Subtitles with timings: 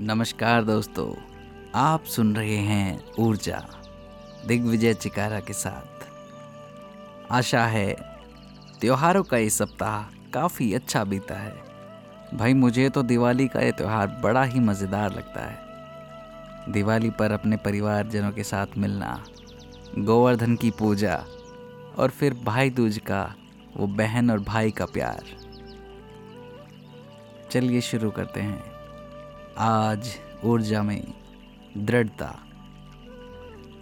[0.00, 1.14] नमस्कार दोस्तों,
[1.74, 3.66] आप सुन रहे हैं ऊर्जा,
[4.46, 6.06] दिग्विजय चिकारा के साथ।
[7.32, 7.96] आशा है,
[8.80, 11.52] त्योहारों का ये सप्ताह काफ़ी अच्छा बीता है।
[12.34, 17.56] भाई, मुझे तो दिवाली का ये त्यौहार बड़ा ही मज़ेदार लगता है। दिवाली पर अपने
[17.56, 19.24] परिवारजनों के साथ मिलना,
[19.98, 21.24] गोवर्धन की पूजा
[21.98, 23.34] और फिर भाई दूज का,
[23.76, 25.24] वो बहन और भाई का प्यार।
[27.50, 28.79] चलिए शुरू करते हैं।
[29.60, 30.08] आज
[30.44, 31.14] ऊर्जा में,
[31.76, 32.38] दृढ़ता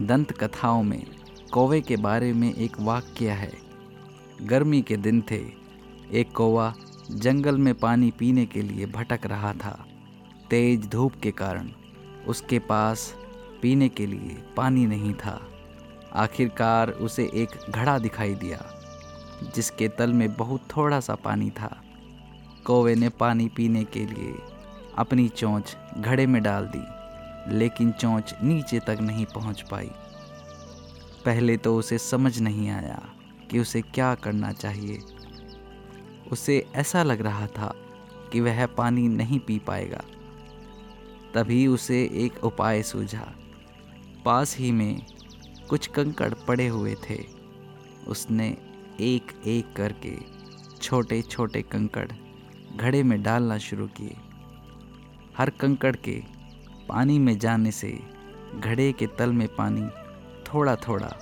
[0.00, 1.06] दंत कथाओं में,
[1.52, 3.52] कौवे के बारे में एक वाक्य है।
[4.42, 5.46] गर्मी के दिन थे,
[6.12, 6.74] एक कौवा
[7.10, 9.86] जंगल में पानी पीने के लिए भटक रहा था।
[10.50, 11.68] तेज धूप के कारण
[12.26, 13.14] उसके पास
[13.62, 15.48] पीने के लिए पानी नहीं था।
[16.12, 18.64] आखिरकार उसे एक घड़ा दिखाई दिया,
[19.54, 21.82] जिसके तल में बहुत थोड़ा सा पानी था।
[22.64, 24.34] कौवे ने पानी पीने के लिए
[24.98, 29.90] अपनी चोंच घड़े में डाल दी, लेकिन चोंच नीचे तक नहीं पहुँच पाई।
[31.24, 33.02] पहले तो उसे समझ नहीं आया
[33.50, 35.02] कि उसे क्या करना चाहिए।
[36.32, 37.74] उसे ऐसा लग रहा था
[38.32, 40.00] कि वह पानी नहीं पी पाएगा।
[41.34, 43.34] तभी उसे एक उपाय सूझा।
[44.24, 45.02] पास ही में
[45.70, 47.24] कुछ कंकड़ पड़े हुए थे।
[48.08, 48.56] उसने
[49.00, 50.16] एक एक करके
[50.82, 52.10] छोटे छोटे कंकड़
[52.76, 54.16] घड़े में डालना शुरू किए।
[55.40, 56.22] हर कंकड़ के
[56.88, 58.00] पानी में जाने से
[58.60, 59.88] घड़े के तल में पानी
[60.42, 61.12] थोड़ा थोड़ा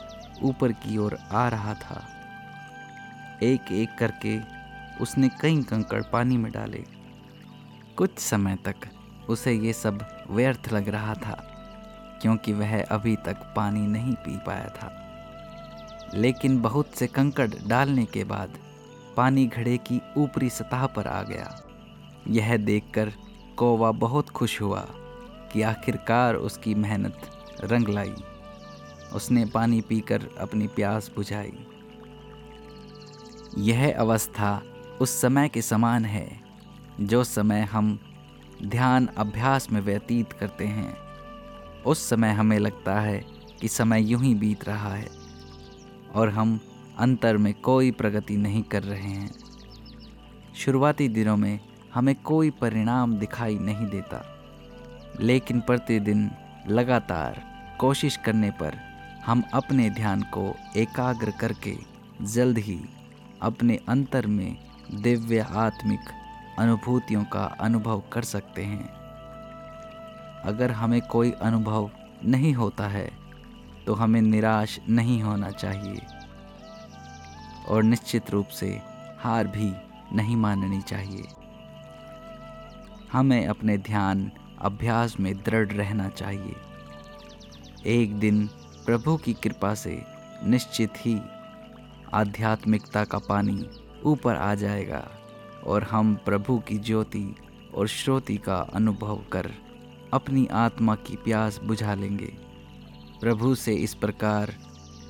[0.42, 2.08] ऊपर की ओर आ रहा था।
[3.42, 4.40] एक एक करके
[5.02, 6.84] उसने कई कंकड़ पानी में डाले।
[7.96, 8.74] कुछ समय तक
[9.28, 11.54] उसे ये सब व्यर्थ लग रहा था,
[12.22, 18.24] क्योंकि वह अभी तक पानी नहीं पी पाया था। लेकिन बहुत से कंकड़ डालने के
[18.24, 18.58] बाद
[19.16, 21.62] पानी घड़े की ऊपरी सतह पर आ गया।
[22.28, 23.12] यह देखकर
[23.58, 24.80] कौवा बहुत खुश हुआ
[25.52, 27.20] कि आखिरकार उसकी मेहनत
[27.64, 28.14] रंग लाई।
[29.12, 31.52] उसने पानी पीकर अपनी प्यास बुझाई।
[33.58, 34.62] यह अवस्था
[35.00, 36.40] उस समय के समान है,
[37.00, 37.98] जो समय हम
[38.62, 40.96] ध्यान अभ्यास में व्यतीत करते हैं।
[41.82, 43.24] उस समय हमें लगता है
[43.60, 45.08] कि समय यूँ ही बीत रहा है,
[46.14, 46.60] और हम
[46.98, 49.30] अंतर में कोई प्रगति नहीं कर रहे हैं।
[50.56, 54.24] शुरुआती दिनों में हमें कोई परिणाम दिखाई नहीं देता।
[55.20, 56.30] लेकिन प्रतिदिन
[56.68, 57.42] लगातार
[57.80, 58.76] कोशिश करने पर
[59.26, 61.76] हम अपने ध्यान को एकाग्र करके
[62.22, 62.80] जल्द ही
[63.42, 64.56] अपने अंतर में
[64.94, 66.00] दिव्य आत्मिक
[66.58, 68.88] अनुभूतियों का अनुभव कर सकते हैं।
[70.44, 71.90] अगर हमें कोई अनुभव
[72.24, 73.10] नहीं होता है
[73.86, 76.06] तो हमें निराश नहीं होना चाहिए
[77.68, 78.70] और निश्चित रूप से
[79.20, 79.72] हार भी
[80.12, 81.24] नहीं माननी चाहिए।
[83.12, 86.54] हमें अपने ध्यान अभ्यास में दृढ़ रहना चाहिए।
[87.86, 88.46] एक दिन
[88.86, 90.02] प्रभु की कृपा से
[90.44, 91.20] निश्चित ही
[92.14, 93.70] आध्यात्मिकता का पानी
[94.04, 95.08] ऊपर आ जाएगा
[95.66, 97.34] और हम प्रभु की ज्योति
[97.74, 99.52] और श्रोति का अनुभव कर
[100.12, 102.32] अपनी आत्मा की प्यास बुझा लेंगे।
[103.20, 104.54] प्रभु से इस प्रकार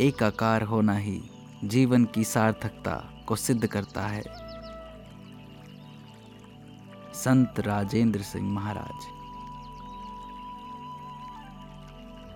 [0.01, 1.23] एकाकार होना ही
[1.65, 4.48] जीवन की सार्थकता को सिद्ध करता है।
[7.19, 9.07] संत राजेंद्र सिंह महाराज।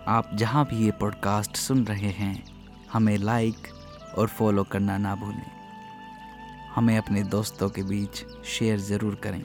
[0.08, 2.44] आप जहाँ भी ये पॉडकास्ट सुन रहे हैं,
[2.92, 3.68] हमें लाइक
[4.18, 5.50] और फॉलो करना ना भूलें।
[6.74, 9.44] हमें अपने दोस्तों के बीच शेयर ज़रूर करें।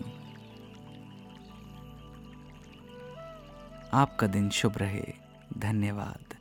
[3.94, 5.14] आपका दिन शुभ रहे।
[5.58, 6.37] धन्यवाद।